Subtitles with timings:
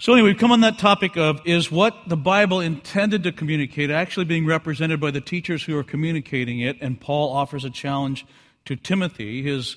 [0.00, 3.90] So, anyway, we've come on that topic of is what the Bible intended to communicate
[3.90, 6.76] actually being represented by the teachers who are communicating it?
[6.80, 8.24] And Paul offers a challenge
[8.66, 9.76] to Timothy, his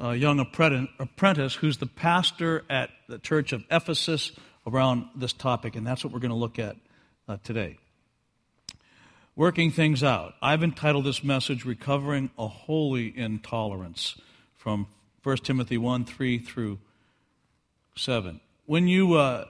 [0.00, 4.30] uh, young apprentice, who's the pastor at the church of Ephesus,
[4.68, 5.74] around this topic.
[5.74, 6.76] And that's what we're going to look at
[7.28, 7.76] uh, today.
[9.34, 10.34] Working things out.
[10.40, 14.14] I've entitled this message Recovering a Holy Intolerance
[14.54, 14.86] from
[15.24, 16.78] 1 Timothy 1 3 through
[17.96, 18.40] 7.
[18.66, 19.46] When you uh,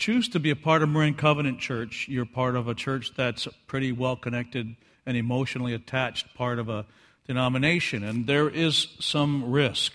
[0.00, 3.46] choose to be a part of Marin Covenant Church, you're part of a church that's
[3.66, 6.86] pretty well connected and emotionally attached part of a
[7.26, 9.92] denomination, and there is some risk.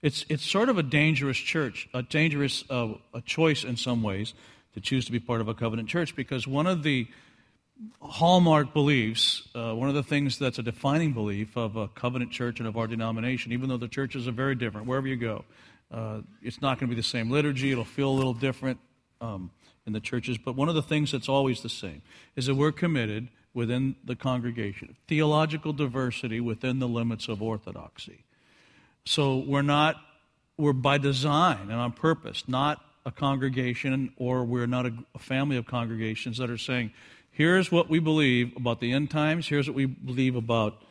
[0.00, 4.32] It's, it's sort of a dangerous church, a dangerous uh, a choice in some ways
[4.74, 7.08] to choose to be part of a covenant church because one of the
[8.00, 12.60] hallmark beliefs, uh, one of the things that's a defining belief of a covenant church
[12.60, 15.44] and of our denomination, even though the churches are very different, wherever you go,
[15.90, 17.72] uh, it's not going to be the same liturgy.
[17.72, 18.78] It'll feel a little different
[19.20, 19.50] um,
[19.86, 20.38] in the churches.
[20.38, 22.02] But one of the things that's always the same
[22.36, 28.24] is that we're committed within the congregation, theological diversity within the limits of orthodoxy.
[29.04, 29.96] So we're not,
[30.56, 35.56] we're by design and on purpose, not a congregation or we're not a, a family
[35.56, 36.92] of congregations that are saying,
[37.30, 40.82] here's what we believe about the end times, here's what we believe about.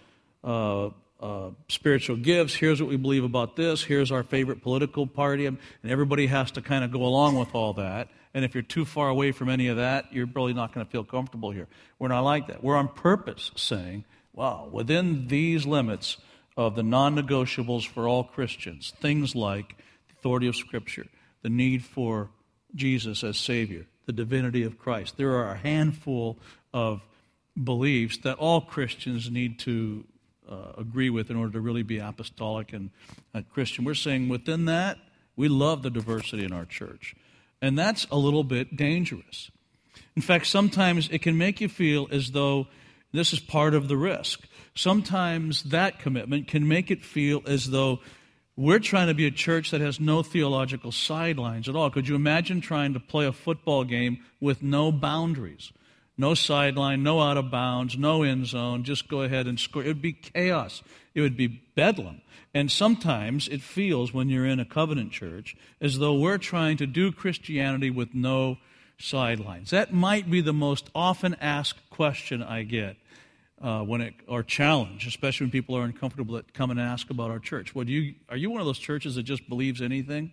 [0.43, 2.53] Uh, uh, spiritual gifts.
[2.53, 3.83] Here's what we believe about this.
[3.83, 5.47] Here's our favorite political party.
[5.47, 8.09] And everybody has to kind of go along with all that.
[8.33, 10.91] And if you're too far away from any of that, you're really not going to
[10.91, 11.67] feel comfortable here.
[11.99, 12.63] We're not like that.
[12.63, 16.17] We're on purpose saying, wow, within these limits
[16.55, 21.07] of the non negotiables for all Christians, things like the authority of Scripture,
[21.41, 22.29] the need for
[22.75, 26.37] Jesus as Savior, the divinity of Christ, there are a handful
[26.73, 27.01] of
[27.61, 30.03] beliefs that all Christians need to
[30.49, 32.89] uh, agree with in order to really be apostolic and
[33.33, 33.83] uh, Christian.
[33.83, 34.97] We're saying within that,
[35.35, 37.15] we love the diversity in our church.
[37.61, 39.49] And that's a little bit dangerous.
[40.15, 42.67] In fact, sometimes it can make you feel as though
[43.11, 44.47] this is part of the risk.
[44.75, 47.99] Sometimes that commitment can make it feel as though
[48.55, 51.89] we're trying to be a church that has no theological sidelines at all.
[51.91, 55.71] Could you imagine trying to play a football game with no boundaries?
[56.17, 58.83] No sideline, no out of bounds, no end zone.
[58.83, 59.83] Just go ahead and score.
[59.83, 60.81] It would be chaos.
[61.17, 62.21] It would be bedlam.
[62.53, 66.85] And sometimes it feels when you're in a covenant church as though we're trying to
[66.85, 68.59] do Christianity with no
[68.99, 69.71] sidelines.
[69.71, 72.97] That might be the most often asked question I get.
[73.59, 77.31] Uh, when it or challenge, especially when people are uncomfortable that come and ask about
[77.31, 77.73] our church.
[77.73, 80.31] Do you are you one of those churches that just believes anything?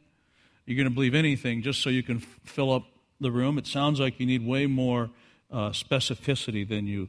[0.66, 2.82] You're going to believe anything just so you can f- fill up
[3.22, 3.56] the room.
[3.56, 5.08] It sounds like you need way more
[5.50, 7.08] uh, specificity than you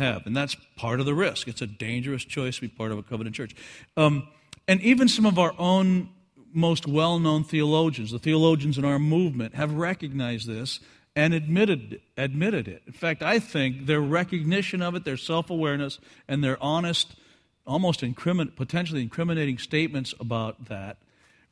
[0.00, 0.26] have.
[0.26, 1.48] And that's part of the risk.
[1.48, 3.54] It's a dangerous choice to be part of a covenant church.
[3.96, 4.28] Um,
[4.66, 6.10] and even some of our own
[6.52, 10.80] most well known theologians, the theologians in our movement, have recognized this
[11.16, 12.82] and admitted, admitted it.
[12.86, 17.14] In fact, I think their recognition of it, their self awareness, and their honest,
[17.66, 20.98] almost incrimin- potentially incriminating statements about that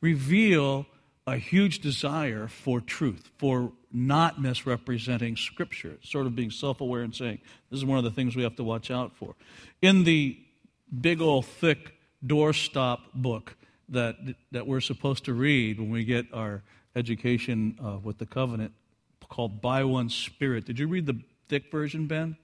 [0.01, 0.85] reveal
[1.27, 7.15] a huge desire for truth, for not misrepresenting Scripture, sort of being self aware and
[7.15, 7.39] saying,
[7.69, 9.35] this is one of the things we have to watch out for.
[9.81, 10.37] In the
[11.01, 11.95] big old thick
[12.25, 13.55] doorstop book
[13.89, 14.15] that,
[14.51, 16.61] that we're supposed to read when we get our
[16.95, 18.73] education uh, with the covenant
[19.27, 22.35] called By One Spirit, did you read the thick version, Ben?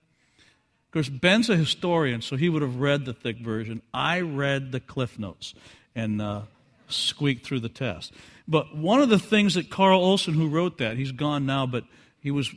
[0.88, 3.82] Of course, Ben's a historian, so he would have read the thick version.
[3.94, 5.54] I read the Cliff Notes
[5.96, 6.42] and uh,
[6.88, 8.14] squeaked through the test.
[8.48, 11.84] But one of the things that Karl Olsson, who wrote that, he's gone now, but
[12.20, 12.54] he was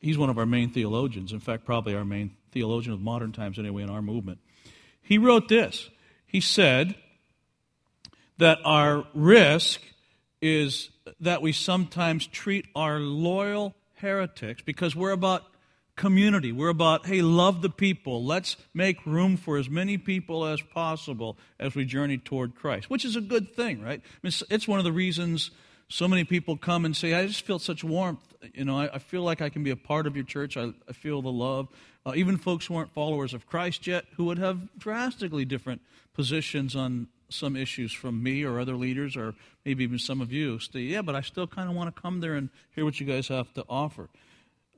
[0.00, 1.32] he's one of our main theologians.
[1.32, 4.38] In fact, probably our main theologian of modern times, anyway, in our movement.
[5.00, 5.88] He wrote this.
[6.26, 6.94] He said
[8.38, 9.80] that our risk
[10.40, 15.42] is that we sometimes treat our loyal heretics because we're about
[15.96, 16.52] community.
[16.52, 18.24] We're about, hey, love the people.
[18.24, 23.04] Let's make room for as many people as possible as we journey toward Christ, which
[23.04, 24.02] is a good thing, right?
[24.22, 25.50] It's one of the reasons
[25.88, 28.20] so many people come and say, I just feel such warmth.
[28.54, 30.56] You know, I, I feel like I can be a part of your church.
[30.56, 31.68] I, I feel the love.
[32.06, 35.82] Uh, even folks who aren't followers of Christ yet, who would have drastically different
[36.14, 39.34] positions on some issues from me or other leaders, or
[39.64, 42.20] maybe even some of you, say, yeah, but I still kind of want to come
[42.20, 44.08] there and hear what you guys have to offer.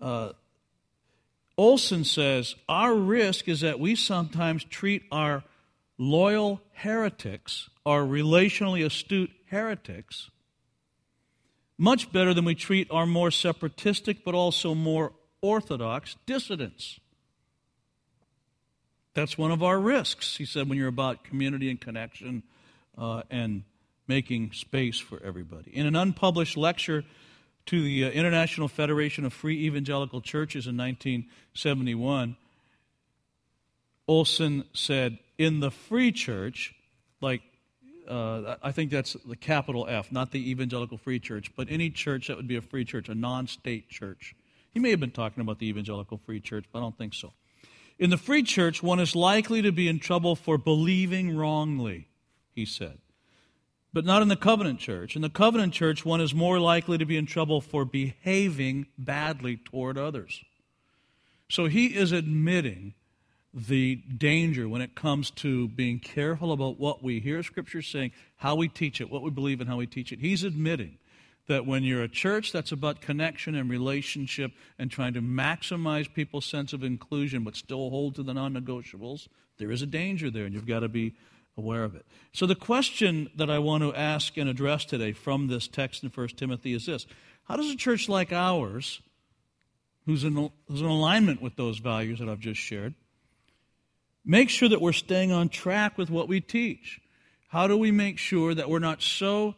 [0.01, 0.33] Uh,
[1.59, 5.43] Olsson says our risk is that we sometimes treat our
[5.99, 10.31] loyal heretics, our relationally astute heretics,
[11.79, 17.01] much better than we treat our more separatistic but also more orthodox dissidents.
[19.15, 22.43] That's one of our risks, he said, when you're about community and connection
[22.99, 23.63] uh, and
[24.07, 25.71] making space for everybody.
[25.75, 27.05] In an unpublished lecture
[27.67, 32.37] to the uh, International Federation of Free Evangelical Churches in 1971,
[34.09, 36.75] Olsson said, In the free church,
[37.21, 37.43] like
[38.09, 42.29] uh, I think that's the capital F, not the evangelical free church, but any church
[42.29, 44.35] that would be a free church, a non state church.
[44.73, 47.33] He may have been talking about the evangelical free church, but I don't think so.
[47.99, 52.09] In the free church, one is likely to be in trouble for believing wrongly,
[52.55, 52.99] he said.
[53.97, 55.17] But not in the covenant church.
[55.17, 59.57] In the covenant church, one is more likely to be in trouble for behaving badly
[59.57, 60.45] toward others.
[61.49, 62.93] So he is admitting
[63.55, 68.55] the danger when it comes to being careful about what we hear Scripture saying, how
[68.55, 70.19] we teach it, what we believe, and how we teach it.
[70.19, 70.99] He's admitting
[71.47, 76.45] that when you're a church that's about connection and relationship and trying to maximize people's
[76.45, 80.45] sense of inclusion but still hold to the non negotiables, there is a danger there,
[80.45, 81.15] and you've got to be
[81.57, 82.07] aware of it.
[82.33, 86.11] So, the question that I want to ask and address today from this text in
[86.11, 87.07] 1 Timothy is this
[87.45, 89.01] How does a church like ours,
[90.05, 90.35] who's in,
[90.69, 92.95] who's in alignment with those values that I've just shared,
[94.25, 97.01] make sure that we're staying on track with what we teach.
[97.49, 99.55] How do we make sure that we're not so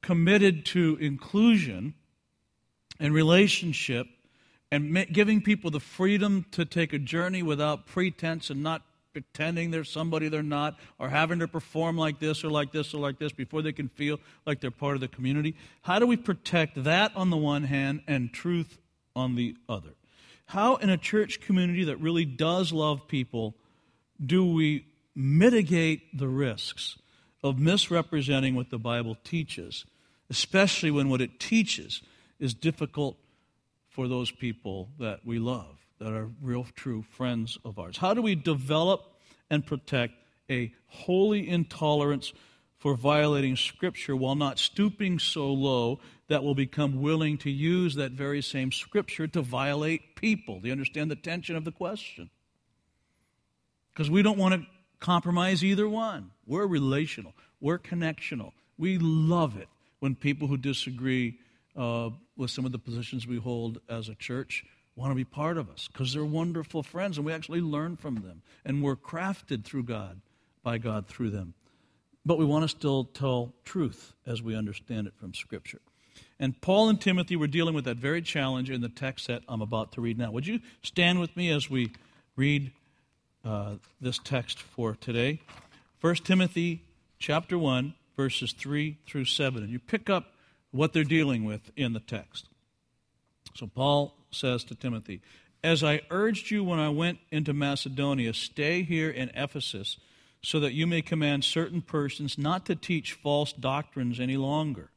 [0.00, 1.94] committed to inclusion
[3.00, 4.06] and relationship
[4.70, 8.82] and giving people the freedom to take a journey without pretense and not
[9.14, 12.98] pretending they're somebody they're not or having to perform like this or like this or
[12.98, 15.54] like this before they can feel like they're part of the community?
[15.82, 18.78] How do we protect that on the one hand and truth
[19.16, 19.94] on the other?
[20.46, 23.54] How, in a church community that really does love people,
[24.24, 26.98] do we mitigate the risks
[27.42, 29.84] of misrepresenting what the Bible teaches,
[30.28, 32.02] especially when what it teaches
[32.40, 33.16] is difficult
[33.88, 37.96] for those people that we love, that are real, true friends of ours?
[37.96, 39.02] How do we develop
[39.50, 40.14] and protect
[40.50, 42.32] a holy intolerance
[42.78, 48.12] for violating Scripture while not stooping so low that we'll become willing to use that
[48.12, 50.60] very same Scripture to violate people?
[50.60, 52.30] Do you understand the tension of the question?
[53.94, 54.66] because we don't want to
[54.98, 56.30] compromise either one.
[56.46, 58.52] We're relational, we're connectional.
[58.76, 59.68] We love it
[60.00, 61.38] when people who disagree
[61.76, 64.64] uh, with some of the positions we hold as a church
[64.96, 68.16] want to be part of us because they're wonderful friends and we actually learn from
[68.16, 70.20] them and we're crafted through God,
[70.62, 71.54] by God through them.
[72.24, 75.80] But we want to still tell truth as we understand it from Scripture.
[76.38, 79.62] And Paul and Timothy were dealing with that very challenge in the text that I'm
[79.62, 80.30] about to read now.
[80.30, 81.92] Would you stand with me as we
[82.36, 82.72] read
[83.44, 85.40] uh, this text for today.
[86.00, 86.82] 1 Timothy
[87.18, 89.62] chapter 1, verses 3 through 7.
[89.62, 90.32] And you pick up
[90.70, 92.48] what they're dealing with in the text.
[93.54, 95.20] So Paul says to Timothy,
[95.62, 99.98] As I urged you when I went into Macedonia, stay here in Ephesus
[100.42, 104.90] so that you may command certain persons not to teach false doctrines any longer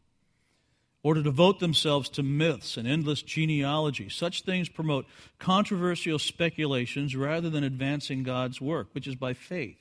[1.04, 4.10] or to devote themselves to myths and endless genealogy.
[4.10, 5.06] Such things promote
[5.40, 9.78] controversial speculations rather than advancing God's work, which is by faith.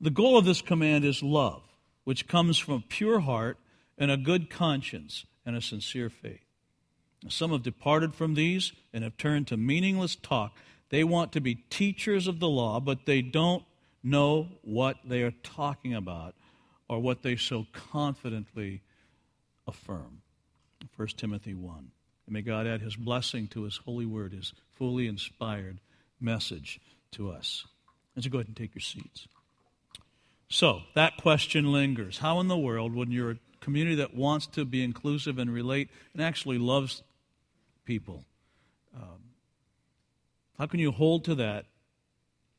[0.00, 1.62] The goal of this command is love,
[2.04, 3.58] which comes from a pure heart
[3.98, 6.45] and a good conscience and a sincere faith.
[7.28, 10.56] Some have departed from these and have turned to meaningless talk.
[10.90, 13.64] They want to be teachers of the law, but they don't
[14.02, 16.34] know what they are talking about
[16.88, 18.82] or what they so confidently
[19.66, 20.22] affirm.
[20.96, 21.90] 1 Timothy 1.
[22.26, 25.80] And may God add his blessing to his holy word, his fully inspired
[26.20, 26.80] message
[27.12, 27.66] to us.
[28.14, 29.26] And so go ahead and take your seats.
[30.48, 32.18] So, that question lingers.
[32.18, 35.90] How in the world, when you're a community that wants to be inclusive and relate
[36.12, 37.02] and actually loves
[37.86, 38.24] people,
[38.94, 39.20] um,
[40.58, 41.64] how can you hold to that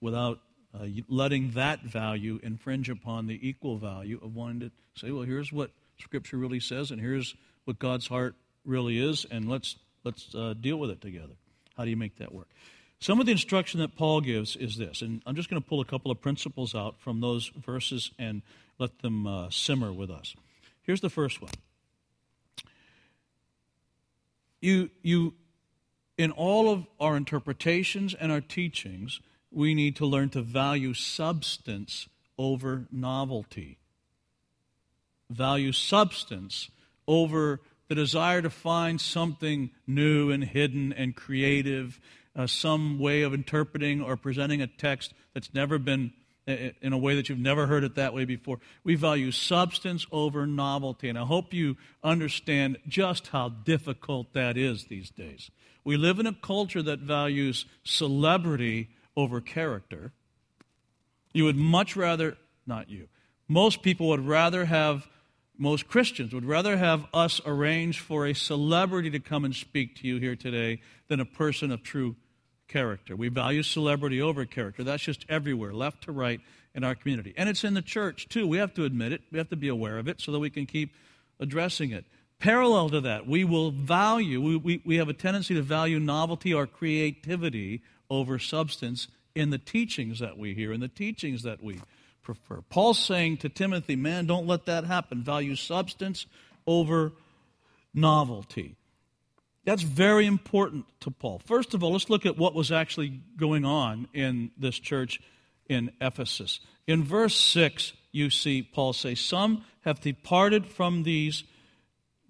[0.01, 0.39] without
[0.73, 5.51] uh, letting that value infringe upon the equal value of wanting to say, well, here's
[5.51, 10.53] what Scripture really says, and here's what God's heart really is, and let's let's uh,
[10.59, 11.33] deal with it together.
[11.75, 12.47] How do you make that work?
[12.99, 15.81] Some of the instruction that Paul gives is this, and I'm just going to pull
[15.81, 18.41] a couple of principles out from those verses and
[18.79, 20.35] let them uh, simmer with us.
[20.81, 21.51] Here's the first one.
[24.61, 25.33] You, you,
[26.17, 29.21] in all of our interpretations and our teachings,
[29.51, 33.77] we need to learn to value substance over novelty.
[35.29, 36.69] Value substance
[37.07, 41.99] over the desire to find something new and hidden and creative,
[42.35, 46.13] uh, some way of interpreting or presenting a text that's never been
[46.47, 48.59] in a way that you've never heard it that way before.
[48.83, 54.85] We value substance over novelty, and I hope you understand just how difficult that is
[54.85, 55.51] these days.
[55.83, 60.13] We live in a culture that values celebrity over character.
[61.33, 63.07] You would much rather, not you,
[63.47, 65.07] most people would rather have
[65.59, 70.07] most Christians would rather have us arrange for a celebrity to come and speak to
[70.07, 72.15] you here today than a person of true
[72.67, 73.15] character.
[73.15, 74.83] We value celebrity over character.
[74.83, 76.41] That's just everywhere, left to right
[76.75, 77.33] in our community.
[77.37, 78.47] And it's in the church, too.
[78.47, 80.49] We have to admit it, we have to be aware of it so that we
[80.49, 80.93] can keep
[81.39, 82.05] addressing it.
[82.39, 86.53] Parallel to that, we will value, we, we, we have a tendency to value novelty
[86.53, 87.81] or creativity
[88.11, 91.79] over substance in the teachings that we hear, in the teachings that we
[92.21, 92.61] prefer.
[92.69, 95.23] Paul's saying to Timothy, man, don't let that happen.
[95.23, 96.27] Value substance
[96.67, 97.11] over
[97.93, 98.75] novelty.
[99.67, 101.39] That's very important to Paul.
[101.39, 105.19] First of all, let's look at what was actually going on in this church
[105.67, 106.61] in Ephesus.
[106.87, 111.43] In verse 6, you see Paul say, Some have departed from these,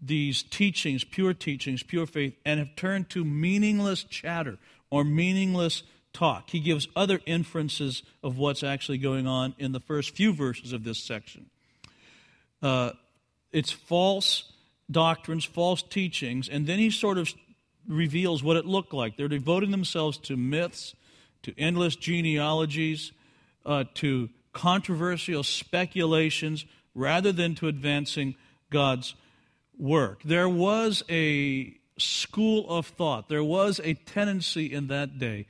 [0.01, 4.57] these teachings, pure teachings, pure faith, and have turned to meaningless chatter
[4.89, 6.49] or meaningless talk.
[6.49, 10.83] He gives other inferences of what's actually going on in the first few verses of
[10.83, 11.51] this section.
[12.63, 12.93] Uh,
[13.51, 14.51] it's false
[14.89, 17.33] doctrines, false teachings, and then he sort of
[17.87, 19.17] reveals what it looked like.
[19.17, 20.95] They're devoting themselves to myths,
[21.43, 23.11] to endless genealogies,
[23.65, 26.65] uh, to controversial speculations,
[26.95, 28.35] rather than to advancing
[28.69, 29.15] God's
[29.77, 30.21] work.
[30.23, 35.47] There was a school of thought, there was a tendency in that day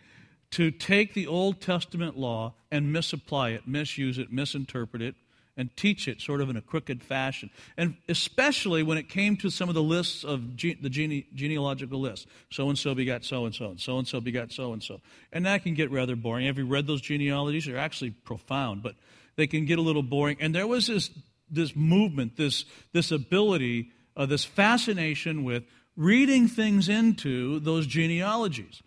[0.51, 5.15] to take the Old Testament law and misapply it, misuse it, misinterpret it,
[5.57, 7.49] and teach it sort of in a crooked fashion.
[7.75, 11.99] And especially when it came to some of the lists of ge- the gene- genealogical
[11.99, 12.27] lists.
[12.51, 15.01] So and so begot so and so, and so and so begot so and so.
[15.33, 16.45] And that can get rather boring.
[16.45, 17.65] Have you read those genealogies?
[17.65, 18.95] They're actually profound, but
[19.35, 20.37] they can get a little boring.
[20.39, 21.09] And there was this,
[21.49, 25.63] this movement, this, this ability, uh, this fascination with
[25.95, 28.81] reading things into those genealogies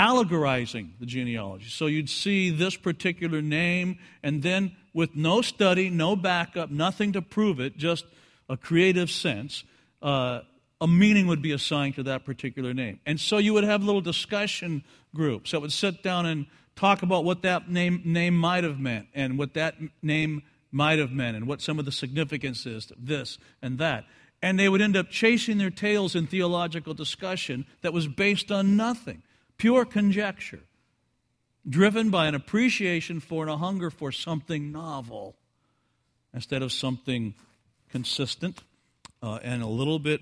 [0.00, 1.66] allegorizing the genealogy.
[1.68, 7.22] So you'd see this particular name, and then with no study, no backup, nothing to
[7.22, 8.04] prove it, just
[8.48, 9.64] a creative sense,
[10.02, 10.40] uh,
[10.80, 13.00] a meaning would be assigned to that particular name.
[13.06, 14.82] And so you would have little discussion
[15.14, 19.08] groups that would sit down and talk about what that name, name might have meant
[19.14, 20.42] and what that name
[20.72, 24.04] might have meant and what some of the significance is of this and that.
[24.42, 28.76] And they would end up chasing their tails in theological discussion that was based on
[28.76, 29.22] nothing
[29.58, 30.60] pure conjecture,
[31.68, 35.36] driven by an appreciation for and a hunger for something novel
[36.32, 37.34] instead of something
[37.90, 38.62] consistent
[39.22, 40.20] uh, and a little bit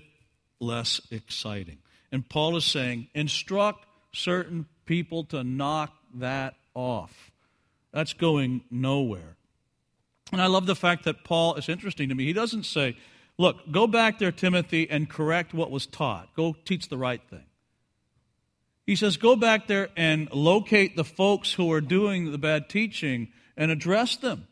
[0.59, 1.77] less exciting.
[2.11, 7.31] And Paul is saying, instruct certain people to knock that off.
[7.91, 9.35] That's going nowhere.
[10.31, 12.25] And I love the fact that Paul is interesting to me.
[12.25, 12.97] He doesn't say,
[13.37, 16.33] look, go back there, Timothy, and correct what was taught.
[16.35, 17.45] Go teach the right thing.
[18.89, 23.27] He says, Go back there and locate the folks who are doing the bad teaching
[23.55, 24.47] and address them.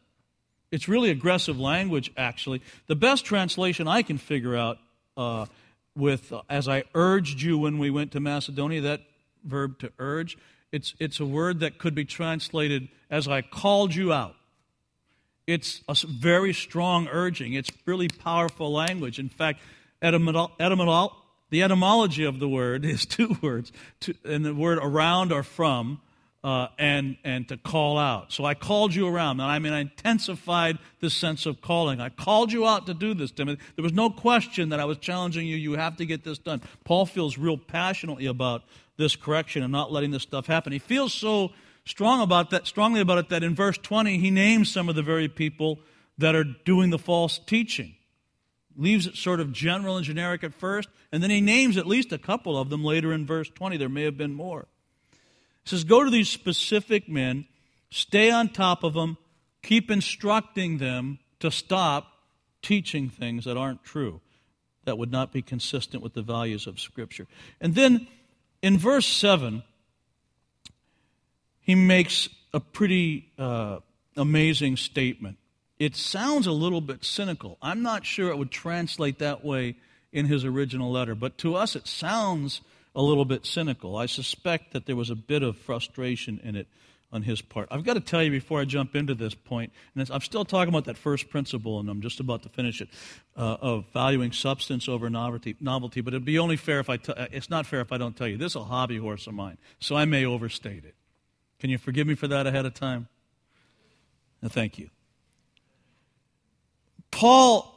[0.70, 2.62] It's really aggressive language, actually.
[2.86, 4.78] The best translation I can figure out
[5.18, 5.48] uh,
[5.96, 9.02] with, uh, as I urged you when we went to Macedonia, that
[9.44, 10.38] verb to urge,
[10.72, 14.36] it's, it's a word that could be translated as I called you out.
[15.48, 17.54] It's a very strong urging.
[17.54, 19.18] It's really powerful language.
[19.18, 19.62] In fact,
[20.00, 21.16] etymolo- etymolo-
[21.50, 26.02] the etymology of the word is two words, to, and the word around or from,
[26.44, 28.32] uh, and, and to call out.
[28.32, 32.00] So I called you around, and I mean, I intensified the sense of calling.
[32.00, 33.62] I called you out to do this, Timothy.
[33.76, 35.58] There was no question that I was challenging you.
[35.58, 36.62] You have to get this done.
[36.86, 38.64] Paul feels real passionately about
[38.98, 40.72] this correction and not letting this stuff happen.
[40.72, 41.52] He feels so
[41.86, 45.04] strong about that, strongly about it, that in verse 20 he names some of the
[45.04, 45.80] very people
[46.18, 47.97] that are doing the false teaching
[48.78, 52.14] leaves it sort of general and generic at first, and then he names at least
[52.14, 53.76] a couple of them later in verse 20.
[53.78, 54.68] There may have been more.
[55.64, 57.46] He says, Go to these specific men,
[57.90, 59.18] stay on top of them,
[59.64, 62.14] keep instructing them to stop
[62.62, 64.22] teaching things that aren't true,
[64.86, 67.28] that would not be consistent with the values of Scripture.
[67.60, 68.08] And then
[68.62, 69.64] in verse 7,
[71.60, 73.80] he makes a pretty uh,
[74.16, 75.38] amazing statement
[75.80, 77.58] it sounds a little bit cynical.
[77.62, 79.76] I'm not sure it would translate that way
[80.12, 82.62] in his original letter, but to us it sounds
[82.96, 83.96] a little bit cynical.
[83.96, 86.68] I suspect that there was a bit of frustration in it
[87.12, 87.70] on his part.
[87.72, 90.70] I've got to tell you before I jump into this point, and I'm still talking
[90.70, 92.90] about that first principle, and I'm just about to finish it,
[93.38, 96.02] uh, of valuing substance over novelty, novelty.
[96.02, 96.98] But it'd be only fair if I.
[96.98, 98.38] T- uh, it's not fair if I don't tell you.
[98.38, 100.96] This is a hobby horse of mine, so I may overstate it.
[101.60, 103.08] Can you forgive me for that ahead of time?
[104.42, 104.90] Now, thank you.
[107.12, 107.74] Paul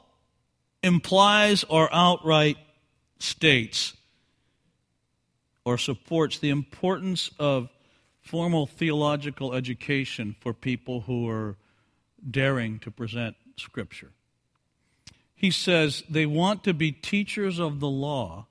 [0.82, 2.56] implies or outright
[3.18, 3.94] states
[5.64, 7.68] or supports the importance of
[8.22, 11.56] formal theological education for people who are
[12.28, 14.12] daring to present Scripture.
[15.34, 18.46] he says they want to be teachers of the law,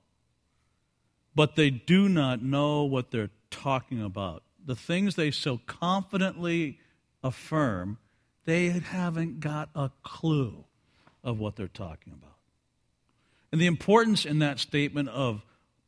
[1.34, 4.42] but they do not know what they're talking about.
[4.64, 6.78] The things they so confidently
[7.22, 7.98] affirm,
[8.44, 10.64] they haven't got a clue
[11.22, 12.36] of what they're talking about.
[13.52, 15.42] And the importance in that statement of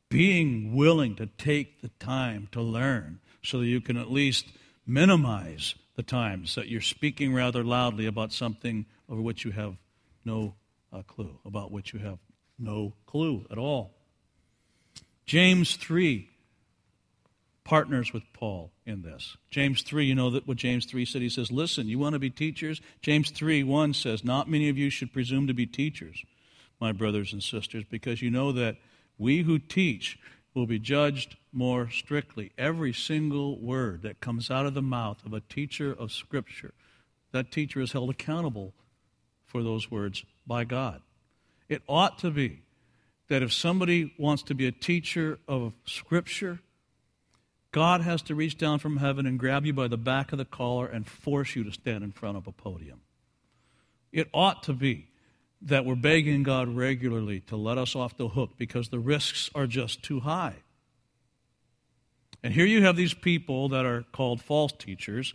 [0.09, 4.47] being willing to take the time to learn so that you can at least
[4.87, 9.77] minimize the times that you're speaking rather loudly about something over which you have
[10.25, 10.55] no
[10.93, 12.19] a clue, about which you have
[12.59, 13.95] no clue at all.
[15.25, 16.29] James 3
[17.65, 19.37] partners with Paul in this.
[19.51, 21.23] James 3, you know that what James 3 said?
[21.23, 22.81] He says, Listen, you want to be teachers?
[23.01, 26.25] James 3 1 says, Not many of you should presume to be teachers,
[26.81, 28.77] my brothers and sisters, because you know that
[29.19, 30.19] we who teach
[30.55, 32.53] will be judged more strictly.
[32.59, 36.75] Every single word that comes out of the mouth of a teacher of Scripture,
[37.33, 38.75] that teacher is held accountable
[39.47, 41.01] for those words by God.
[41.69, 42.63] It ought to be
[43.29, 46.61] that if somebody wants to be a teacher of Scripture,
[47.73, 50.45] God has to reach down from heaven and grab you by the back of the
[50.45, 53.01] collar and force you to stand in front of a podium.
[54.13, 55.09] It ought to be
[55.63, 59.67] that we're begging God regularly to let us off the hook because the risks are
[59.67, 60.57] just too high.
[62.43, 65.35] And here you have these people that are called false teachers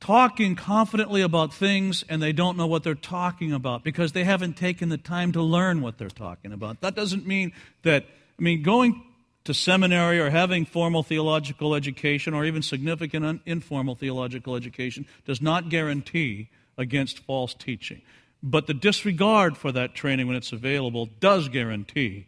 [0.00, 4.56] talking confidently about things and they don't know what they're talking about because they haven't
[4.56, 6.80] taken the time to learn what they're talking about.
[6.80, 8.04] That doesn't mean that,
[8.38, 9.02] I mean, going
[9.48, 15.70] to seminary or having formal theological education or even significant informal theological education does not
[15.70, 18.02] guarantee against false teaching.
[18.42, 22.26] But the disregard for that training when it's available does guarantee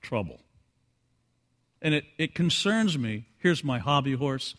[0.00, 0.40] trouble.
[1.82, 3.26] And it, it concerns me.
[3.36, 4.54] Here's my hobby horse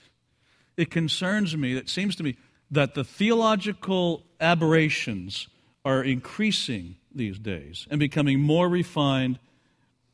[0.78, 2.38] it concerns me, it seems to me,
[2.70, 5.48] that the theological aberrations
[5.84, 9.40] are increasing these days and becoming more refined,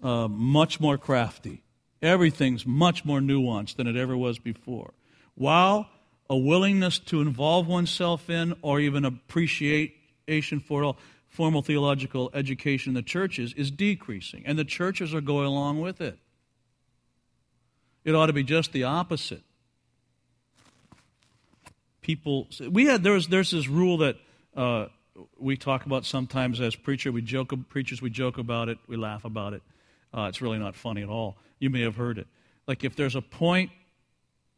[0.01, 1.63] uh, much more crafty.
[2.01, 4.93] Everything's much more nuanced than it ever was before.
[5.35, 5.89] While
[6.29, 10.95] a willingness to involve oneself in or even appreciation for
[11.29, 16.01] formal theological education in the churches is decreasing, and the churches are going along with
[16.01, 16.17] it.
[18.03, 19.43] It ought to be just the opposite
[22.07, 24.15] people we had there's there's this rule that
[24.55, 24.85] uh,
[25.37, 29.25] we talk about sometimes as preacher we joke preachers we joke about it we laugh
[29.25, 29.61] about it
[30.13, 31.37] uh, it's really not funny at all.
[31.59, 32.27] You may have heard it.
[32.67, 33.71] Like if there's a point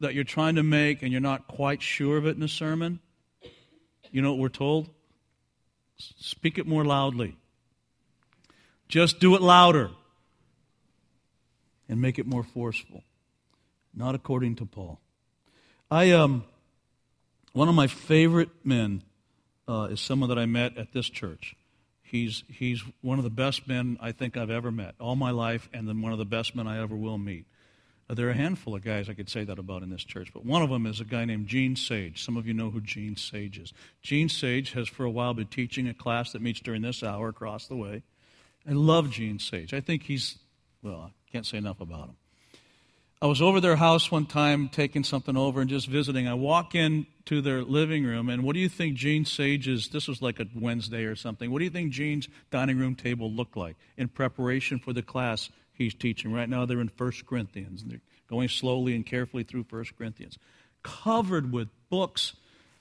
[0.00, 3.00] that you're trying to make and you're not quite sure of it in a sermon
[4.10, 4.88] you know what we're told?
[5.96, 7.36] Speak it more loudly.
[8.88, 9.90] Just do it louder
[11.88, 13.04] and make it more forceful.
[13.94, 15.00] Not according to paul.
[15.90, 16.44] I um
[17.52, 19.02] one of my favorite men
[19.68, 21.56] uh, is someone that I met at this church.
[22.10, 25.68] He's, he's one of the best men I think I've ever met all my life,
[25.72, 27.46] and then one of the best men I ever will meet.
[28.08, 30.30] Uh, there are a handful of guys I could say that about in this church,
[30.34, 32.24] but one of them is a guy named Gene Sage.
[32.24, 33.72] Some of you know who Gene Sage is.
[34.02, 37.28] Gene Sage has for a while been teaching a class that meets during this hour
[37.28, 38.02] across the way.
[38.68, 39.72] I love Gene Sage.
[39.72, 40.38] I think he's,
[40.82, 42.16] well, I can't say enough about him.
[43.22, 46.26] I was over their house one time taking something over and just visiting.
[46.26, 50.22] I walk into their living room, and what do you think Gene Sage's, this was
[50.22, 53.76] like a Wednesday or something, what do you think Gene's dining room table looked like
[53.98, 56.32] in preparation for the class he's teaching?
[56.32, 60.38] Right now they're in 1 Corinthians, and they're going slowly and carefully through 1 Corinthians.
[60.82, 62.32] Covered with books,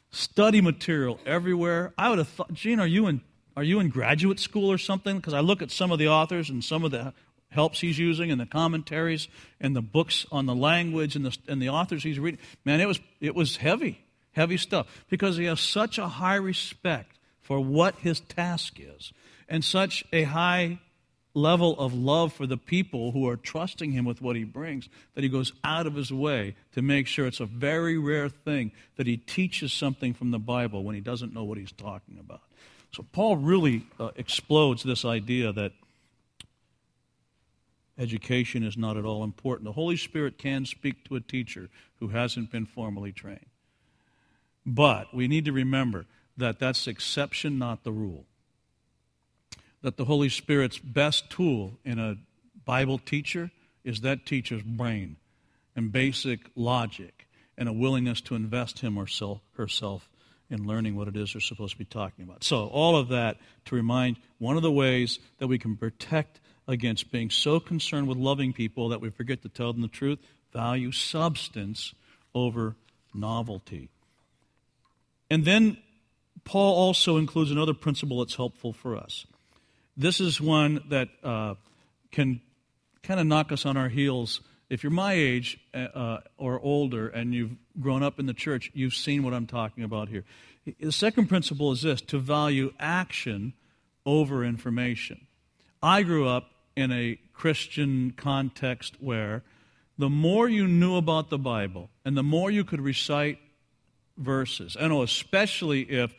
[0.09, 1.93] study material everywhere.
[1.97, 3.21] I would have thought, Gene, are you in
[3.57, 5.17] are you in graduate school or something?
[5.17, 7.13] Because I look at some of the authors and some of the
[7.49, 9.27] helps he's using and the commentaries
[9.59, 12.39] and the books on the language and the, and the authors he's reading.
[12.65, 17.17] Man, it was, it was heavy, heavy stuff because he has such a high respect
[17.41, 19.11] for what his task is
[19.47, 20.79] and such a high
[21.33, 25.23] level of love for the people who are trusting him with what he brings that
[25.23, 29.07] he goes out of his way to make sure it's a very rare thing that
[29.07, 32.41] he teaches something from the Bible when he doesn't know what he's talking about.
[32.91, 35.73] So Paul really uh, explodes this idea that
[37.99, 39.65] education is not at all important.
[39.65, 43.45] The Holy Spirit can speak to a teacher who hasn't been formally trained.
[44.65, 46.05] But we need to remember
[46.37, 48.25] that that's exception, not the rule.
[49.81, 52.17] That the Holy Spirit's best tool in a
[52.65, 53.51] Bible teacher
[53.83, 55.17] is that teacher's brain
[55.75, 59.07] and basic logic and a willingness to invest him or
[59.57, 60.09] herself
[60.49, 62.43] in learning what it is they're supposed to be talking about.
[62.43, 67.11] So, all of that to remind one of the ways that we can protect against
[67.11, 70.19] being so concerned with loving people that we forget to tell them the truth.
[70.53, 71.95] Value substance
[72.35, 72.75] over
[73.13, 73.89] novelty.
[75.31, 75.77] And then
[76.45, 79.25] Paul also includes another principle that's helpful for us.
[79.97, 81.55] This is one that uh,
[82.11, 82.39] can
[83.01, 84.41] kind of knock us on our heels.
[84.69, 88.93] If you're my age uh, or older and you've grown up in the church, you've
[88.93, 90.23] seen what I'm talking about here.
[90.79, 93.53] The second principle is this to value action
[94.05, 95.25] over information.
[95.81, 99.43] I grew up in a Christian context where
[99.97, 103.37] the more you knew about the Bible and the more you could recite
[104.17, 106.15] verses, know especially if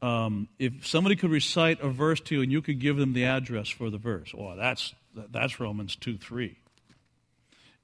[0.00, 3.24] um, if somebody could recite a verse to you and you could give them the
[3.24, 4.94] address for the verse, oh, that's
[5.30, 6.56] that's Romans two three.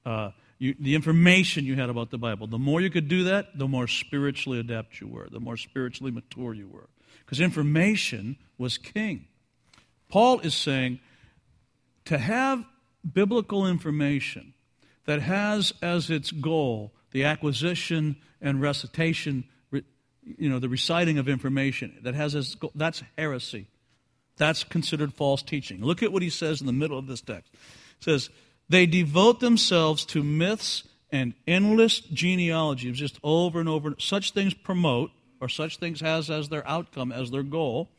[0.05, 2.47] Uh, you, the information you had about the Bible.
[2.47, 6.11] The more you could do that, the more spiritually adept you were, the more spiritually
[6.11, 6.87] mature you were.
[7.25, 9.25] Because information was king.
[10.07, 10.99] Paul is saying
[12.11, 12.65] to have
[13.13, 14.53] biblical information
[15.05, 21.97] that has as its goal the acquisition and recitation, you know, the reciting of information,
[22.01, 23.67] that has as that's heresy.
[24.35, 25.81] That's considered false teaching.
[25.81, 27.53] Look at what he says in the middle of this text.
[27.53, 28.29] It says,
[28.67, 33.95] they devote themselves to myths and endless genealogies, just over and over.
[33.99, 37.89] Such things promote, or such things has as their outcome, as their goal,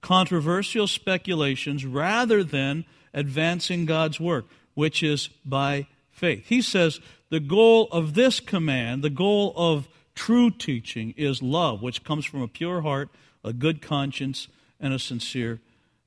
[0.00, 6.46] controversial speculations rather than advancing God's work, which is by faith.
[6.46, 12.04] He says the goal of this command, the goal of true teaching, is love, which
[12.04, 13.08] comes from a pure heart,
[13.44, 14.48] a good conscience,
[14.78, 15.60] and a sincere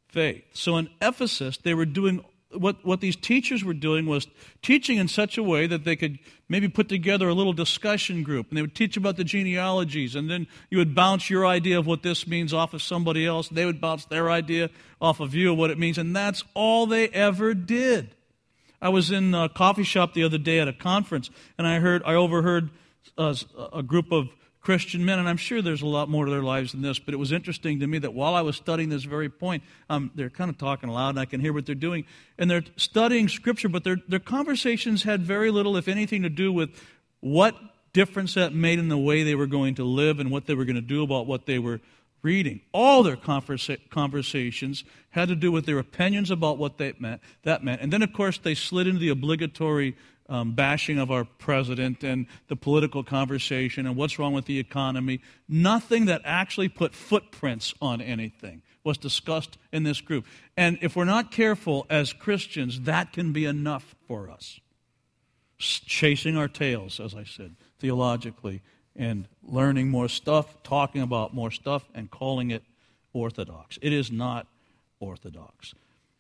[0.07, 0.43] faith.
[0.53, 2.23] So in Ephesus, they were doing
[2.55, 4.27] what, what these teachers were doing was
[4.61, 8.49] teaching in such a way that they could maybe put together a little discussion group
[8.49, 11.87] and they would teach about the genealogies and then you would bounce your idea of
[11.87, 13.49] what this means off of somebody else.
[13.49, 14.69] They would bounce their idea
[15.01, 18.15] off of you of what it means and that's all they ever did.
[18.81, 22.03] I was in a coffee shop the other day at a conference and i heard
[22.05, 22.69] i overheard
[23.17, 23.35] a,
[23.73, 24.29] a group of
[24.65, 27.13] Christian men, and I'm sure there's a lot more to their lives than this, but
[27.13, 30.31] it was interesting to me that while I was studying this very point, um, they're
[30.31, 32.03] kind of talking loud, and I can hear what they're doing,
[32.39, 36.51] and they're studying Scripture, but their, their conversations had very little, if anything, to do
[36.51, 36.71] with
[37.19, 37.55] what
[37.93, 40.65] difference that made in the way they were going to live and what they were
[40.65, 41.79] going to do about what they were
[42.23, 42.59] reading.
[42.71, 47.63] All their conversa- conversations had to do with their opinions about what they meant, that
[47.63, 47.81] meant.
[47.81, 49.95] And then, of course, they slid into the obligatory
[50.27, 55.21] um, bashing of our president and the political conversation and what's wrong with the economy.
[55.47, 60.25] Nothing that actually put footprints on anything was discussed in this group.
[60.55, 64.59] And if we're not careful as Christians, that can be enough for us.
[65.57, 68.61] Chasing our tails, as I said, theologically,
[68.95, 72.63] and learning more stuff, talking about more stuff, and calling it
[73.13, 73.79] orthodox.
[73.81, 74.47] It is not
[74.99, 75.73] orthodox.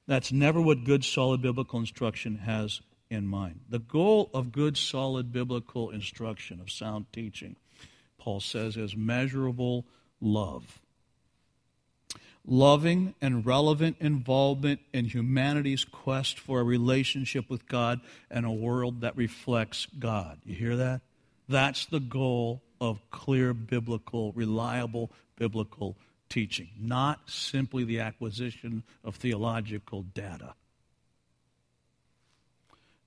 [0.07, 3.61] That's never what good, solid biblical instruction has in mind.
[3.69, 7.55] The goal of good, solid biblical instruction, of sound teaching,
[8.17, 9.85] Paul says, is measurable
[10.19, 10.79] love.
[12.47, 19.01] Loving and relevant involvement in humanity's quest for a relationship with God and a world
[19.01, 20.39] that reflects God.
[20.45, 21.01] You hear that?
[21.49, 25.97] That's the goal of clear biblical, reliable biblical
[26.29, 30.53] teaching, not simply the acquisition of theological data.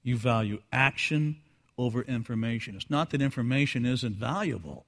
[0.08, 1.36] You value action
[1.76, 2.74] over information.
[2.76, 4.86] It's not that information isn't valuable.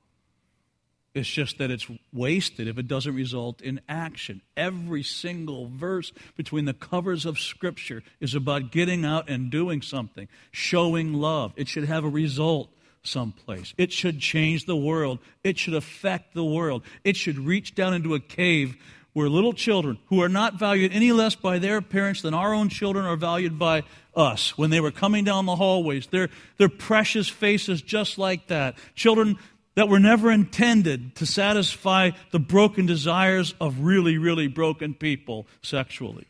[1.12, 4.40] It's just that it's wasted if it doesn't result in action.
[4.56, 10.26] Every single verse between the covers of Scripture is about getting out and doing something,
[10.52, 11.52] showing love.
[11.54, 12.70] It should have a result
[13.02, 13.74] someplace.
[13.76, 15.18] It should change the world.
[15.44, 16.83] It should affect the world.
[17.04, 18.74] It should reach down into a cave
[19.12, 22.68] where little children, who are not valued any less by their parents than our own
[22.68, 23.83] children are valued by
[24.14, 28.77] us, when they were coming down the hallways, their, their precious faces just like that.
[28.94, 29.38] Children
[29.75, 36.27] that were never intended to satisfy the broken desires of really, really broken people sexually.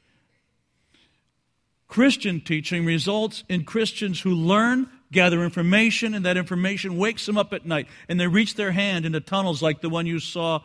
[1.89, 7.53] Christian teaching results in Christians who learn, gather information, and that information wakes them up
[7.53, 10.61] at night, and they reach their hand into tunnels like the one you saw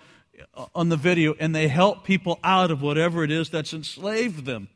[0.54, 4.46] uh, on the video, and they help people out of whatever it is that's enslaved
[4.46, 4.68] them.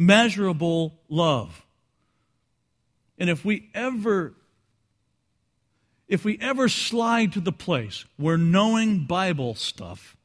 [0.00, 1.62] Measurable love.
[3.18, 4.32] And if we ever
[6.08, 10.16] if we ever slide to the place where knowing Bible stuff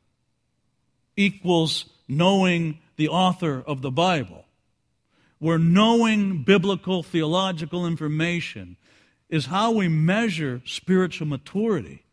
[1.18, 4.46] equals knowing the author of the Bible,
[5.40, 8.78] where knowing biblical theological information
[9.28, 12.06] is how we measure spiritual maturity,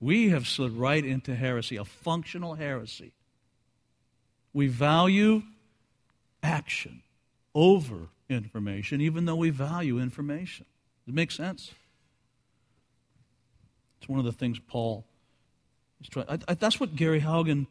[0.00, 3.12] we have slid right into heresy, a functional heresy.
[4.52, 5.44] We value
[6.44, 7.02] action
[7.54, 10.66] over information, even though we value information.
[11.04, 11.72] Does it make sense?
[13.98, 15.04] It's one of the things Paul
[16.00, 16.26] is trying.
[16.28, 17.66] I, I, that's what Gary Haugen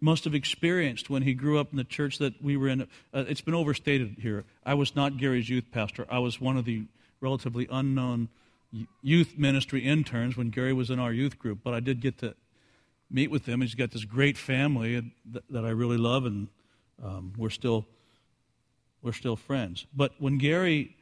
[0.00, 2.82] must have experienced when he grew up in the church that we were in.
[2.82, 4.44] Uh, it's been overstated here.
[4.64, 6.06] I was not Gary's youth pastor.
[6.10, 6.84] I was one of the
[7.20, 8.28] relatively unknown
[9.02, 12.34] youth ministry interns when Gary was in our youth group, but I did get to
[13.10, 13.60] meet with him.
[13.60, 15.12] He's got this great family
[15.50, 16.48] that I really love, and
[17.02, 17.86] um, we're still
[19.02, 19.86] we're still friends.
[19.94, 20.96] But when Gary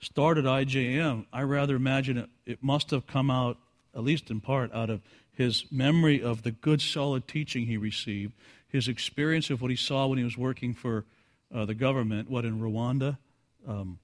[0.00, 3.58] started IJM, I rather imagine it, it must have come out,
[3.94, 8.32] at least in part, out of his memory of the good, solid teaching he received,
[8.66, 11.04] his experience of what he saw when he was working for
[11.54, 13.18] uh, the government, what in Rwanda,
[13.66, 13.98] um,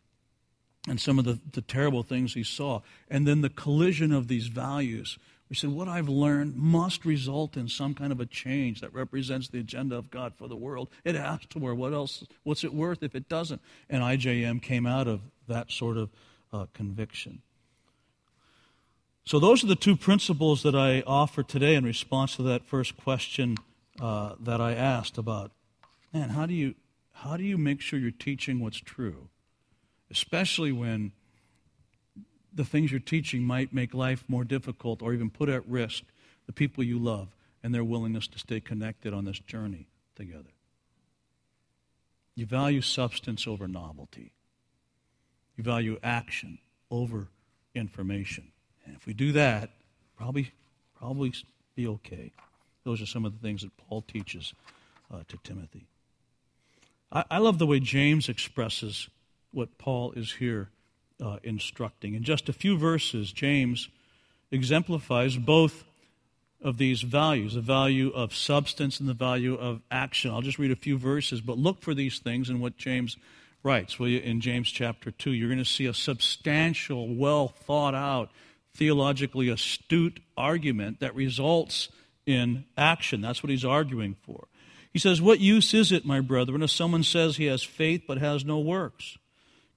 [0.88, 4.47] and some of the, the terrible things he saw, and then the collision of these
[4.47, 5.18] values.
[5.48, 9.48] We said, What I've learned must result in some kind of a change that represents
[9.48, 10.88] the agenda of God for the world.
[11.04, 11.76] It has to work.
[11.76, 12.24] What else?
[12.42, 13.61] What's it worth if it doesn't?
[13.90, 16.11] And IJM came out of that sort of
[16.52, 17.42] uh, conviction.
[19.26, 22.96] So, those are the two principles that I offer today in response to that first
[22.96, 23.57] question
[24.00, 25.52] uh, that I asked about,
[26.12, 26.74] man, how do you
[27.18, 29.28] how do you make sure you're teaching what's true,
[30.11, 31.12] especially when
[32.55, 36.05] the things you're teaching might make life more difficult or even put at risk
[36.47, 37.29] the people you love
[37.62, 40.53] and their willingness to stay connected on this journey together.
[42.35, 44.33] You value substance over novelty.
[45.57, 46.59] You value action
[46.90, 47.29] over
[47.75, 48.53] information.
[48.85, 49.71] And if we do that,
[50.17, 50.53] probably,
[50.99, 51.33] probably
[51.75, 52.33] be okay.
[52.85, 54.53] Those are some of the things that Paul teaches
[55.12, 55.87] uh, to Timothy.
[57.11, 59.09] I, I, love the way James expresses
[59.53, 60.69] what Paul is here
[61.22, 62.14] uh, instructing.
[62.14, 63.88] In just a few verses, James
[64.50, 65.85] exemplifies both
[66.62, 70.31] of these values the value of substance and the value of action.
[70.31, 73.18] I'll just read a few verses, but look for these things in what James
[73.62, 73.98] writes.
[73.98, 74.20] Will you?
[74.20, 78.31] In James chapter 2, you're going to see a substantial, well thought out
[78.74, 81.88] theologically astute argument that results
[82.27, 83.20] in action.
[83.20, 84.48] That's what he's arguing for.
[84.92, 88.18] He says, What use is it, my brethren, if someone says he has faith but
[88.18, 89.18] has no works?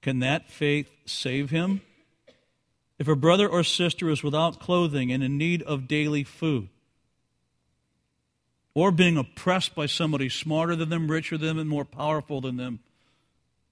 [0.02, 1.80] Can that faith save him?
[2.98, 6.68] If a brother or sister is without clothing and in need of daily food,
[8.74, 12.56] or being oppressed by somebody smarter than them, richer than them, and more powerful than
[12.56, 12.80] them,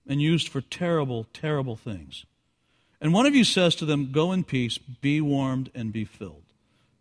[0.07, 2.25] and used for terrible, terrible things,
[3.01, 6.43] and one of you says to them, Go in peace, be warmed, and be filled.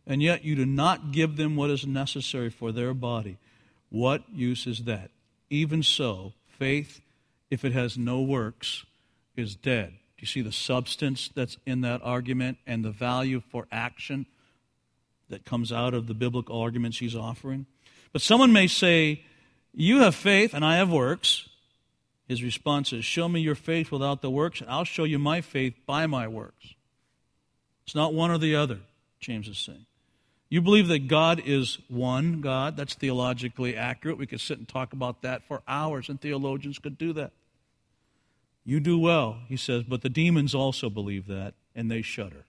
[0.06, 3.38] And yet you do not give them what is necessary for their body.
[3.90, 5.10] What use is that?
[5.50, 7.02] Even so, faith,
[7.50, 8.86] if it has no works,
[9.38, 9.90] is dead.
[9.90, 14.26] Do you see the substance that's in that argument and the value for action
[15.30, 17.66] that comes out of the biblical arguments he's offering?
[18.14, 19.24] But someone may say,
[19.74, 21.50] You have faith and I have works.
[22.28, 25.42] His response is, Show me your faith without the works, and I'll show you my
[25.42, 26.74] faith by my works.
[27.86, 28.80] It's not one or the other,
[29.20, 29.86] James is saying.
[30.50, 32.78] You believe that God is one God.
[32.78, 34.18] That's theologically accurate.
[34.18, 37.34] We could sit and talk about that for hours, and theologians could do that.
[38.66, 42.46] You do well, he says, but the demons also believe that, and they shudder.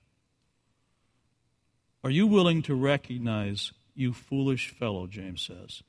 [2.02, 5.82] Are you willing to recognize, you foolish fellow, James says,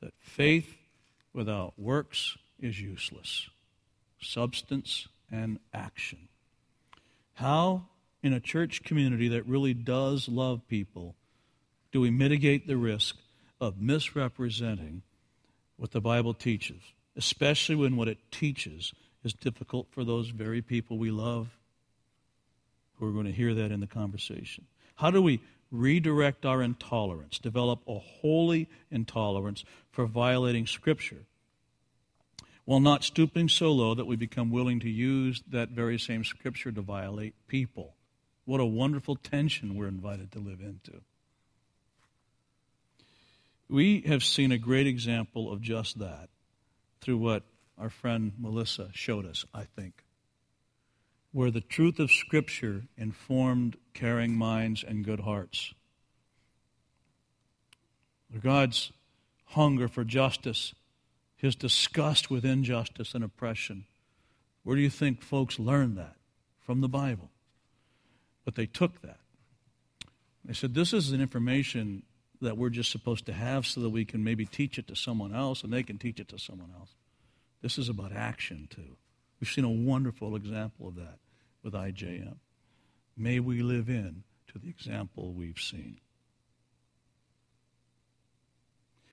[0.00, 0.76] that faith
[1.32, 3.48] without works is useless
[4.20, 6.28] substance and action.
[7.34, 7.86] How,
[8.22, 11.16] in a church community that really does love people,
[11.90, 13.16] do we mitigate the risk
[13.60, 15.02] of misrepresenting
[15.76, 16.80] what the Bible teaches,
[17.16, 18.92] especially when what it teaches
[19.24, 21.48] is difficult for those very people we love
[22.98, 24.66] who are going to hear that in the conversation?
[24.96, 31.24] How do we redirect our intolerance, develop a holy intolerance for violating Scripture?
[32.64, 36.70] while not stooping so low that we become willing to use that very same scripture
[36.70, 37.94] to violate people.
[38.44, 41.00] What a wonderful tension we're invited to live into.
[43.68, 46.28] We have seen a great example of just that
[47.00, 47.42] through what
[47.78, 50.04] our friend Melissa showed us, I think,
[51.32, 55.74] where the truth of Scripture informed caring minds and good hearts.
[58.40, 58.92] God's
[59.44, 60.74] hunger for justice
[61.42, 63.84] his disgust with injustice and oppression.
[64.62, 66.14] Where do you think folks learned that?
[66.60, 67.30] From the Bible.
[68.44, 69.18] But they took that.
[70.44, 72.04] They said, This is an information
[72.40, 75.34] that we're just supposed to have so that we can maybe teach it to someone
[75.34, 76.90] else and they can teach it to someone else.
[77.62, 78.96] This is about action, too.
[79.40, 81.18] We've seen a wonderful example of that
[81.62, 82.36] with IJM.
[83.16, 86.00] May we live in to the example we've seen.